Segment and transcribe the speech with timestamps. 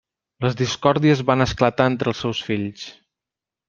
[0.45, 2.93] Les discòrdies van esclatar entre els seus fills.